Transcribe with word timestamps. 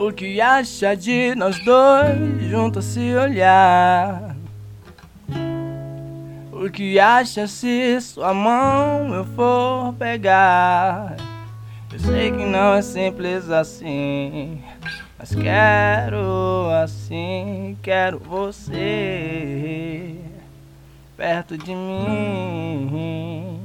O 0.00 0.10
que 0.10 0.40
acha 0.40 0.96
de 0.96 1.34
nós 1.34 1.62
dois 1.62 2.42
juntos 2.48 2.86
se 2.86 3.14
olhar? 3.14 4.34
O 6.50 6.70
que 6.70 6.98
acha 6.98 7.46
se 7.46 8.00
sua 8.00 8.32
mão 8.32 9.12
eu 9.12 9.26
for 9.26 9.92
pegar? 9.98 11.16
Eu 11.92 11.98
sei 11.98 12.30
que 12.30 12.46
não 12.46 12.72
é 12.72 12.80
simples 12.80 13.50
assim, 13.50 14.62
mas 15.18 15.34
quero 15.34 16.70
assim, 16.82 17.76
quero 17.82 18.18
você 18.20 20.16
perto 21.14 21.58
de 21.58 21.74
mim. 21.74 23.60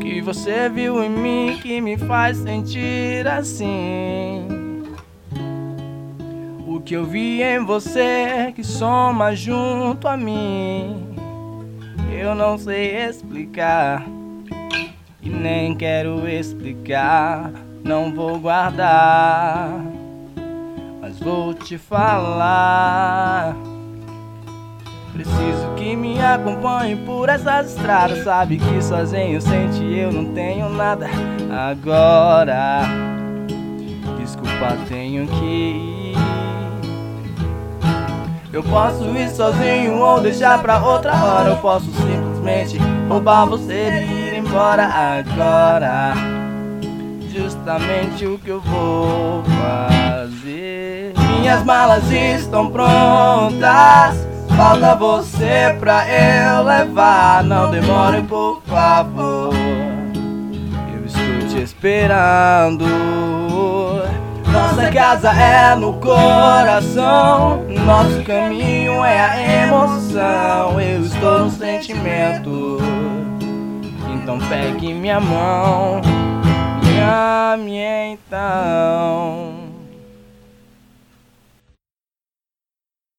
Que 0.00 0.20
você 0.20 0.68
viu 0.68 1.04
em 1.04 1.10
mim 1.10 1.58
que 1.60 1.80
me 1.80 1.96
faz 1.98 2.38
sentir 2.38 3.26
assim? 3.28 4.48
O 6.66 6.80
que 6.80 6.94
eu 6.94 7.04
vi 7.04 7.42
em 7.42 7.64
você 7.64 8.52
que 8.56 8.64
soma 8.64 9.34
junto 9.34 10.08
a 10.08 10.16
mim? 10.16 11.14
Eu 12.10 12.34
não 12.34 12.56
sei 12.56 12.96
explicar 12.96 14.04
e 15.22 15.28
nem 15.28 15.74
quero 15.74 16.26
explicar, 16.26 17.52
não 17.84 18.12
vou 18.12 18.38
guardar, 18.38 19.70
mas 21.00 21.18
vou 21.18 21.52
te 21.52 21.76
falar. 21.76 23.39
Acompanhe 26.34 26.94
por 26.96 27.28
essas 27.28 27.74
estradas. 27.74 28.22
Sabe 28.22 28.58
que 28.58 28.82
sozinho 28.82 29.40
sente 29.40 29.82
eu 29.82 30.12
não 30.12 30.26
tenho 30.26 30.68
nada 30.68 31.08
agora. 31.50 32.82
Desculpa, 34.18 34.76
tenho 34.88 35.26
que 35.26 35.44
ir. 35.44 36.16
Eu 38.52 38.62
posso 38.62 39.04
ir 39.16 39.28
sozinho 39.30 39.98
ou 39.98 40.20
deixar 40.20 40.60
pra 40.62 40.78
outra 40.80 41.12
hora. 41.14 41.50
Eu 41.50 41.56
posso 41.56 41.86
simplesmente 41.86 42.78
roubar 43.08 43.46
você 43.46 44.04
e 44.08 44.28
ir 44.28 44.38
embora 44.38 44.84
agora. 44.86 46.14
Justamente 47.28 48.26
o 48.26 48.38
que 48.38 48.50
eu 48.50 48.60
vou 48.60 49.42
fazer. 49.44 51.12
Minhas 51.38 51.64
malas 51.64 52.10
estão 52.10 52.70
prontas. 52.70 54.39
Falta 54.60 54.94
você 54.94 55.74
pra 55.80 56.04
eu 56.06 56.62
levar. 56.62 57.42
Não 57.42 57.70
demore, 57.70 58.20
por 58.20 58.60
favor. 58.66 59.54
Eu 60.92 61.06
estou 61.06 61.48
te 61.48 61.62
esperando. 61.62 62.84
Nossa 64.52 64.90
casa 64.92 65.30
é 65.30 65.74
no 65.74 65.94
coração. 65.94 67.64
Nosso 67.86 68.22
caminho 68.24 69.02
é 69.02 69.18
a 69.18 69.64
emoção. 69.64 70.78
Eu 70.78 71.06
estou 71.06 71.38
no 71.38 71.50
sentimento. 71.50 72.76
Então 74.12 74.38
pegue 74.40 74.92
minha 74.92 75.20
mão. 75.20 76.02
Me 76.84 77.00
ame 77.00 77.78
então. 78.12 78.89